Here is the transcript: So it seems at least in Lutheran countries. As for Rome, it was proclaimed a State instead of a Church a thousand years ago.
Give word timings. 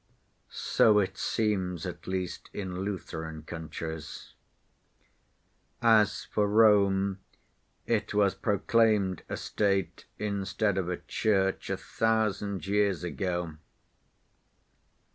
So 0.49 0.97
it 0.97 1.15
seems 1.15 1.85
at 1.85 2.07
least 2.07 2.49
in 2.53 2.79
Lutheran 2.79 3.43
countries. 3.43 4.33
As 5.79 6.23
for 6.25 6.47
Rome, 6.47 7.19
it 7.85 8.11
was 8.11 8.33
proclaimed 8.33 9.21
a 9.29 9.37
State 9.37 10.05
instead 10.17 10.79
of 10.79 10.89
a 10.89 10.97
Church 10.97 11.69
a 11.69 11.77
thousand 11.77 12.65
years 12.65 13.03
ago. 13.03 13.57